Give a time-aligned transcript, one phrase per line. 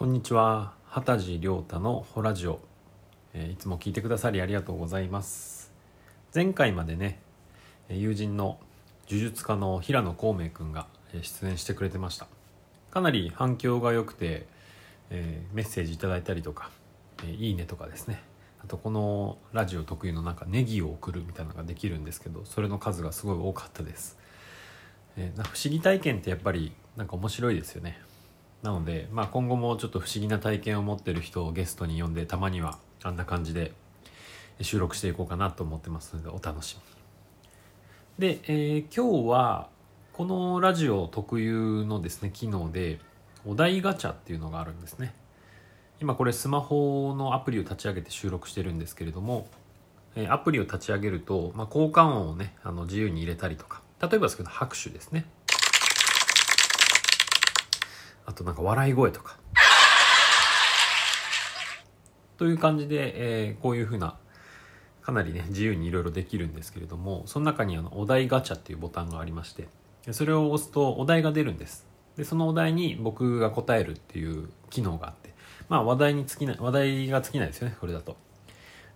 [0.00, 0.72] こんにちは。
[0.86, 2.58] 畑地亮太のホラジオ、
[3.34, 5.70] えーいつも聞いてくださりありがとうございます。
[6.34, 7.20] 前回までね
[7.90, 8.58] 友人の
[9.10, 10.86] 呪術家の平野孔明くんが
[11.20, 12.28] 出演してくれてました。
[12.90, 14.46] かなり反響が良くて、
[15.10, 16.70] えーメッセージいただいたりとか、
[17.22, 18.22] えーいいねとかですね。
[18.64, 24.16] あとこのラジオ特有のなんかネギを送るみたいなのができるんですけどそれの数がすごい多かったです、
[25.18, 28.00] えー不思議体験ってやっぱりなんか面白いですよね。
[28.62, 33.72] なので、まあ、今後もちょっと不思議な体験を持ってる人をゲストに呼んでたまにはあんな感じで
[34.60, 36.76] 収録していこうかなと思ってますのでお楽し
[38.18, 39.68] みで、えー今日は
[40.12, 42.98] このラジオ特有のですね機能で
[43.46, 45.14] お題ガチャっていうのがあるんですね。
[45.98, 49.48] 今これスマホのアプリを立ち上げて収録してるんですけれども
[50.28, 55.24] アプリを立ち上げると、まあ、効果音をねあの自由に入れたりとか例えばですけど拍手ですね。
[58.30, 59.36] あとなんか笑い声とか。
[62.38, 64.16] という感じで、えーこういうふうな
[65.02, 69.66] かなりね自由にいろいろできるんですけれどもその中にあのお題ガチャっていうボタンがありまして
[70.12, 71.84] それを押すとお題が出るんです。
[72.16, 75.34] でそのお題に僕が答えるっていう機能があって
[75.68, 78.16] まあ話題に尽きない話題が尽きないですよねこれだと。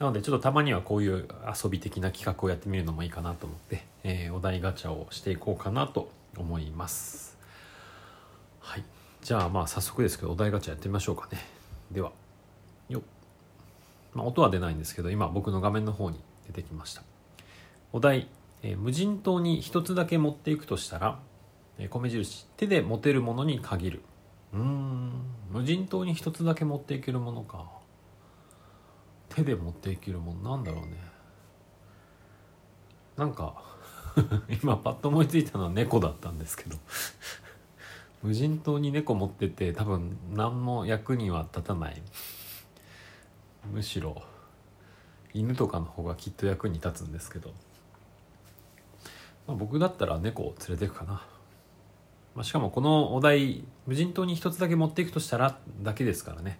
[0.00, 1.28] なのでちょっとたまにはこういう
[1.62, 7.36] 遊び的な企画をやってみるのもいいかなと思って、えーお題ガチャをしていこうかなと思います。
[8.60, 8.84] はい。
[9.28, 11.38] じゃあまあ早速ですけどお題ガチャやってみましょうかね。
[11.92, 12.12] では。
[12.88, 13.02] よっ、
[14.14, 17.02] まあ、音は出ないんですけど今僕の画面の方に出てきました。
[17.92, 18.28] お題、
[18.62, 21.18] えー無人島に一つだけ持っていくとしたら、
[21.78, 24.02] えー米印手で持てるものに限る。
[24.54, 25.12] うん。
[25.50, 27.66] 無人島に一つだけ持っていけるものか。
[29.28, 30.56] 手で持っていけるもの。
[30.56, 30.96] なんだろうね。
[33.18, 33.62] なんか
[34.62, 36.78] 今パッと思いついたのは猫だったんですけど。
[38.22, 42.02] 無人島に猫持ってて多分何も役には立たない。
[43.72, 44.22] むしろ
[45.34, 47.50] 犬とかの方がきっと役に立つんですけど、
[49.46, 51.22] まあ、僕だったら猫を連れていくかな、
[52.34, 56.58] まあ、しかもこのお題無人島に一つだけ持っていくとしたらだけですからね。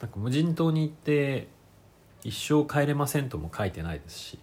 [0.00, 1.48] なんか無人島に行って
[2.24, 4.38] 一生帰れませんとも書いてないですし、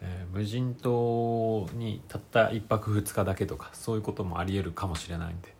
[0.00, 5.54] えー無人島にたった1泊2日だけとかそういうこともありえるかもしれないんで、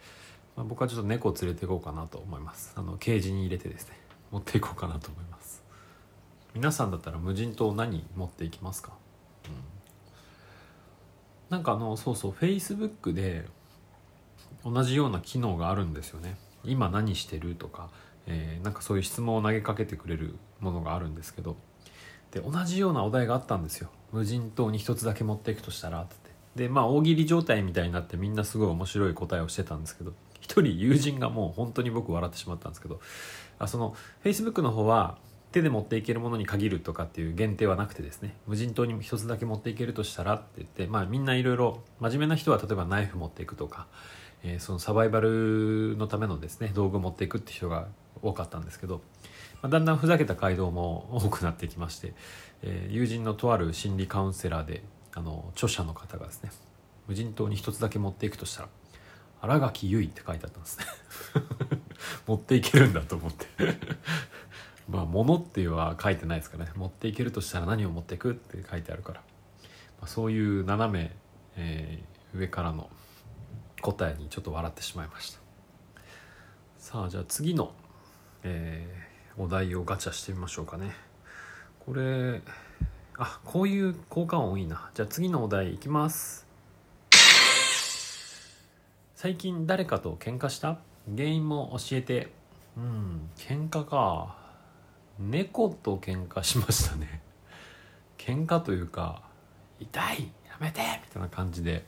[0.57, 2.73] まあ、僕はちょっと猫を連れていこうかなと思います。
[2.77, 3.99] あのケージに入れてですね
[4.31, 5.63] 持っていこうかなと思います。
[6.55, 8.93] 皆さんだったら無人島何持っていきますか、
[9.45, 9.53] うん、
[11.49, 13.47] なんかあのそうそう Facebook で
[14.65, 16.37] 同じような機能があるんですよね。
[16.65, 17.89] 今何してるとか、
[18.27, 21.57] えーなんかそういう質問を投げかけてくれるものがあるんですけど
[22.33, 23.89] で同じようなお題があったんですよ。
[24.13, 26.21] 無人島に一つだけ持っていくとしたらって。
[26.57, 33.01] でまあ大喜利状態みたいになってみんなすごい面白い答えをしてたんですけど一人友人がもう本当に僕笑ってしまったんですけど
[33.59, 35.19] あその Facebook の方は
[35.53, 43.87] 手で持っていけるものに限るとかっていう限定はなくてですね無人島に一つだけ持っていけるとしたらって言ってまあみんないろいろ真面目な人は例えばナイフ持っていくとか、
[44.43, 47.87] えーそのサバイバルのためのですね道具持っていくって人が
[48.23, 49.03] 多かったんですけど、
[49.63, 52.15] まあ、だんだんふざけた回答も 多くなってきまして、
[52.63, 54.83] えー友人のとある心理カウンセラーで
[55.15, 56.51] あの著者の方がですね
[57.07, 58.69] 無人島に一つだけ持っていくとしたら
[59.43, 60.85] 「新垣結衣」って書いてあったんですね。
[62.27, 63.47] 持っていけるんだと思って。
[64.89, 66.73] まあ物っていうのは書いてないですからね。
[66.77, 69.21] 持っていけるとしたら何を持っていくって書いてあるから、
[70.01, 71.17] まあ、そういう斜め、
[71.57, 72.89] えー上からの
[73.81, 75.41] 答えにちょっと笑ってしまいました。
[76.79, 77.75] さあじゃあ次の、
[78.45, 79.10] えー
[79.41, 80.93] お題をガチャしてみましょうかね。
[81.79, 82.43] これ
[83.17, 84.91] あこういう効果音多いな。
[84.93, 86.47] じゃあ次のお題いきます。
[89.15, 90.77] 最近誰かと喧嘩した？
[91.17, 92.29] 原因も教えて。
[92.77, 94.37] うん喧嘩か。
[95.19, 97.23] 猫と喧嘩しましたね。
[98.19, 99.23] 喧嘩というか
[99.79, 100.83] 痛いやめて！
[100.83, 101.87] みたいな感じで。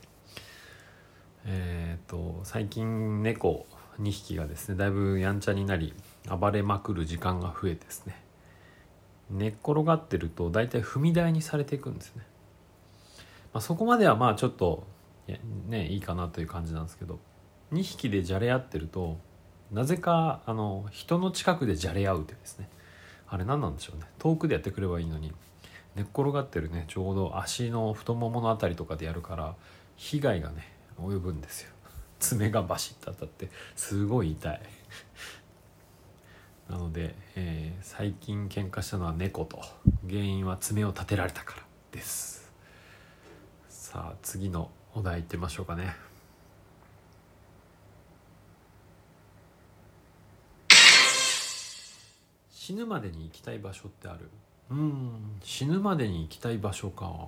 [1.45, 3.67] えっ、と最近猫
[4.01, 5.93] 2匹がですねだいぶやんちゃになり
[6.29, 8.23] 暴れまくる時間が増えですね。
[9.29, 12.23] 寝っ転がってると大体踏み台にされていくんですね、
[13.53, 14.85] まあ、そこまではまあちょっと
[15.67, 17.19] ねいいかなという感じなんですけど
[17.71, 19.17] 2匹でじゃれ合ってると
[19.71, 22.69] なぜかあの人の近くでじゃれ合うってですね。
[23.27, 24.05] あれ何なんでしょうね。
[24.19, 25.33] 遠くでやってくればいいのに
[25.95, 29.55] 寝っ転がってるねちょうど足の太もものあたりとかでやるから
[29.95, 31.71] 被害がね及ぶんですよ。
[32.19, 34.61] 爪がバシッと当たってすごい痛い。
[36.73, 39.61] なので、えー最近喧嘩したのは猫と
[40.09, 42.51] 原因は爪を立てられたからです。
[43.69, 45.95] さあ次のお題いってみましょうかね。
[52.51, 54.31] 死ぬまでに行きたい場所ってある？
[54.71, 57.27] うん死ぬまでに行きたい場所か。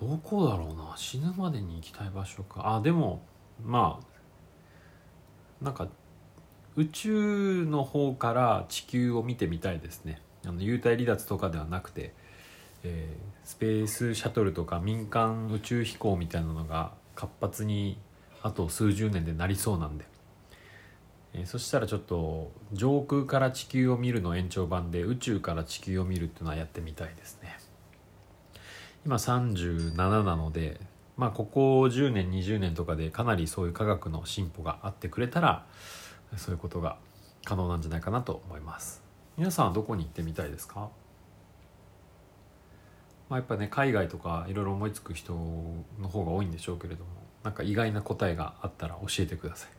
[0.00, 0.94] どこだろうな。
[0.96, 2.74] 死ぬまでに行きたい場所か。
[2.74, 3.22] あでも
[3.64, 5.88] まあなんか
[6.76, 10.20] 宇宙の方から地球を見てみたいですね。
[10.44, 12.14] あの幽体離脱とかではなくて、
[12.82, 17.98] えー、スペースシャトルとか民間宇宙飛行みたいなのが活発に
[18.42, 20.06] あと数十年でなりそうなんで、
[21.34, 27.58] えー、そしたらちょっと上空から地球を見るの延長版で宇宙から地球を見るっていうのはやってみたいですね。
[29.04, 30.80] 今37なので
[31.20, 35.66] まあここ10年20年とかでかなりそういう科学の進歩があってくれたら
[36.38, 36.96] そういうことが
[37.44, 39.02] 可能なんじゃないかなと思います。
[39.36, 40.88] 皆さんはどこに行ってみたいですか？
[43.28, 45.34] まあ、やっぱね海外とかいろいろ思いつく人
[46.00, 47.10] の方が多いんでしょうけれども
[47.44, 49.70] なんか意外な答えがあったら教えてください。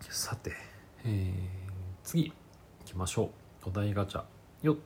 [0.00, 0.50] さて、
[1.04, 1.32] えー、
[2.02, 2.34] 次行
[2.84, 3.30] きましょ
[3.64, 3.68] う。
[3.68, 4.24] お題ガチャ。
[4.64, 4.76] よっ。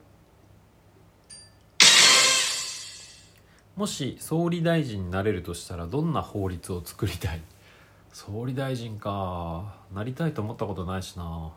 [3.79, 7.39] もし総理大臣になれるとしたらどんな法律を作りたい？
[8.11, 9.73] 総理大臣か。
[9.95, 11.49] なりたいと思ったことないしな。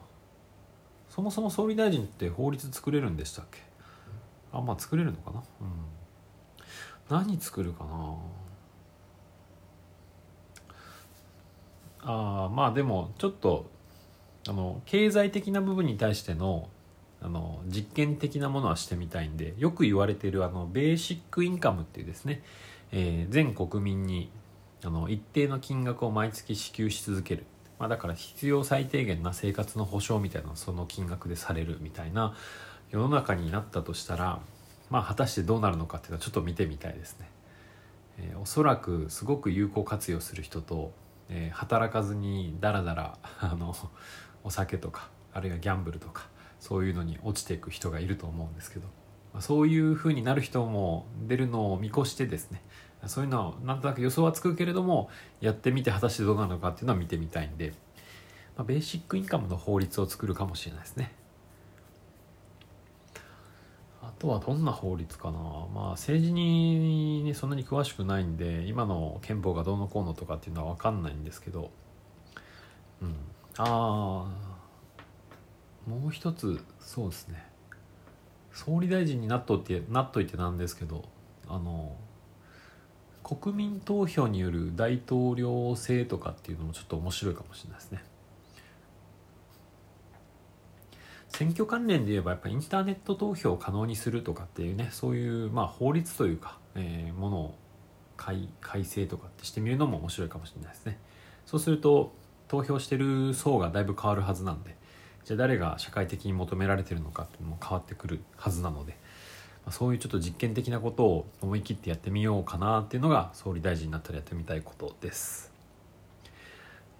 [1.09, 3.59] そもそも総理大臣って法律作れるんでしたっけ？
[4.53, 5.43] あまあ作れるのかな？
[5.63, 7.27] うん。
[7.27, 8.15] 何作るかな？
[12.45, 13.69] あまあでもちょっと
[14.47, 16.69] あの経済的な部分に対しての
[17.23, 22.43] あの実験的なものはしてみたいんでよく言われているあのベーシックインカムっていうですね、
[22.91, 24.31] えー、全国民に
[24.85, 27.45] あの一定の金額を毎月支給し続ける、
[27.79, 32.35] まあ、だから必要最低限な生活の保障みたいなその金額でされるみたいな
[32.91, 34.41] 世の中になったとしたら、
[34.91, 37.29] まあ、果たしてどうなるのかっていうのはちょっと見てみたいですね。
[38.19, 40.93] えー、おそらくすごく有効活用する人と、
[41.31, 43.75] えー、働かずにダラダラあの
[44.45, 46.27] お酒とかあるいはギャンブルとか
[46.63, 48.87] そういうのに落ちていく人がいると思うんですけど、
[49.33, 52.63] まあ、そういうふうになる人も出るのを見越してですね
[53.09, 55.11] そういうのはなんとなく予想はつくけれども
[55.41, 57.73] やってみて果たしてどうなのかっていうのは見てみたいんで、
[58.57, 61.13] まあ、ベーシックインカムの法律を作るかもしれないですね。
[64.01, 65.39] あとはどんな法律かな？
[65.75, 71.73] まあ政治に、ね、そんなに詳しくないんで今の憲法がどうのこうのとかっていうのは分かんないんですけど
[73.01, 73.17] うん
[73.59, 74.52] ああ
[75.87, 77.45] もう一つそうですね。
[78.53, 81.05] 総理大臣になっとってなっといてなんですけど
[81.49, 81.97] あの
[83.23, 88.05] 国民投票による大統領制とかっていうのもちょっと面白いかもしれないですね。
[91.29, 97.55] 選挙関連で言えばやっぱインターネット投票を可能にするとかっていうねそういうまあ法律というか、えー、ものを
[98.19, 100.99] 改改正とかってしてみるのも面白いかもしれないですね。
[101.47, 102.13] そうすると
[102.49, 104.77] 投票してる層がだいぶ変わるはずなんで
[105.25, 108.93] じゃあ誰が社会的に求められてるのかっていうのも変わってくるはずなので、
[109.65, 115.53] まあ、そういうちょっと実験的なことを思い切ってやってみようかなっていうのが総理大臣になったらやってみたいことです。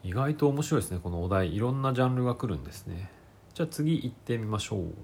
[0.05, 1.55] 意外と面白いですねこのお題。
[1.55, 3.11] いろんなジャンルが来るんですね。
[3.55, 4.95] じゃあ次行ってみましょう。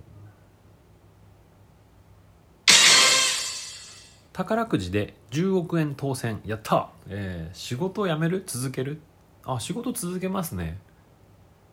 [4.32, 6.40] 宝くじで10億円当選。
[6.46, 8.44] やった、えー、仕事を辞める？
[8.46, 9.00] 続ける？
[9.44, 10.78] あ仕事続けますね。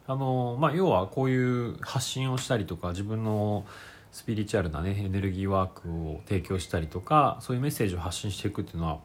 [0.07, 3.65] あのまあ、要はこういう発信をしたりとか自分の
[4.11, 8.99] スピリチュアルな、ね、エネルギーワークを提供したりとかそういうメッセージを発信していくっていうのは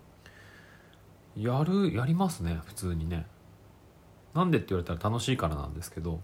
[1.36, 3.26] やるやりますね普通にね。
[4.34, 6.20] なんでって言われたら楽しいからなんですけど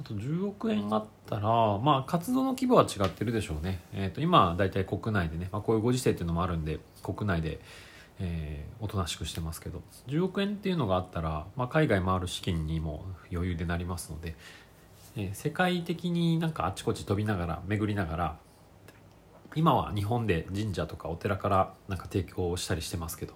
[0.00, 1.42] あと10億円あったら
[1.78, 3.82] まあ活動の規模は違ってるでしょうね。
[3.92, 7.60] えー、と今大体国内でね、まあ、こういうご時世っていうのもあるんで国内で
[8.22, 14.36] えー、おとなしくしてますけど10億円っていうのがあったら、まあ、海外回る資金にも余裕でなりますので、
[15.16, 18.36] えー、世界的になんかあちこち飛びながら巡りながら
[19.56, 23.34] 今は日本で神社とかお寺からなんか提供をしたりしてますけど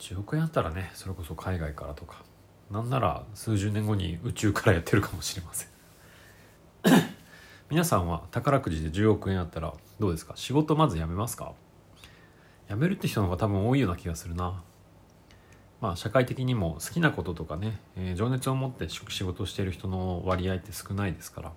[0.00, 2.24] 10億円あったらねそれこそ海外からとか
[2.70, 5.68] なんなら数十年後に宇宙からやってるかもしれません。
[7.70, 10.32] 皆さんは宝くじで10億円あったらどうですか？
[10.36, 11.52] 仕事まず辞めますか？
[12.72, 14.62] 辞めるって人の方が多分多いような気がするな。
[15.82, 21.52] まあ社会的にも好きなこととかね、えー、情熱を持って仕事してる人の割合って少ないですから、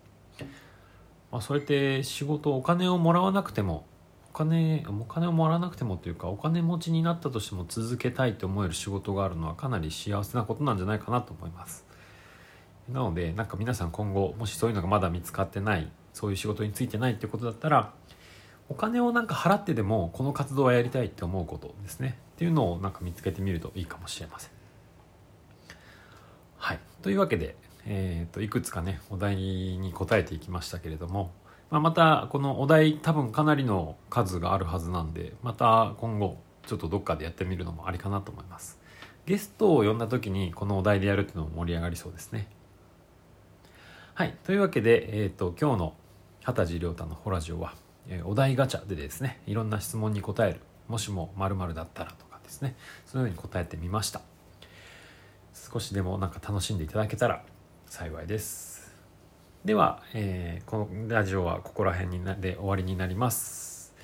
[1.31, 3.85] まあ、それって仕事お金をもらわなくても
[4.29, 11.85] お金お金をもらわなくてもというかお金持ちになったとしても続けたいと思える仕事があるのはかなり幸せなことなんじゃないかなと思います。
[12.91, 17.93] なのでなんか皆さん今後もしそういうのがまだ見つかってないそういう仕事についてないってことだったら
[18.69, 24.51] お金をなんか払ってでもこの活動はやりたいって思うことですねっていうのをなんか見つけてみるといいかもしれません。
[26.57, 27.55] はいというわけで、
[27.85, 31.31] えーと、いくつかねお題に答えていきましたけれども、
[31.69, 38.79] まあ、またこのお題多分かなりの数があるはずなんでまた今後ちょっとどっかでやってみるのもありかなと思います。
[39.25, 42.47] ゲストを呼んだ時にこのお題でやるっていうのも盛り上がりそうですね。
[44.13, 44.35] はい。
[44.45, 45.93] というわけで、えっ、ー、と、今日の
[46.43, 47.73] 畑地亮太のホラジオは、
[48.07, 50.59] え、お題ガチャでですね、いろんな質問に答える。
[50.87, 54.21] もしも〇〇だったらとかですね、そのように答えてみました。
[55.53, 57.43] 少しでもなんか楽しんでいただけたら
[57.87, 58.93] 幸いです。
[59.63, 63.95] では、えー、このラジオはここら辺になで終わりになります。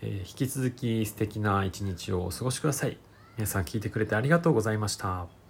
[0.00, 2.96] えー、引き続き素敵な一日をお過ごしください。
[3.36, 5.43] 皆さん聞いてくれてありがとうございました。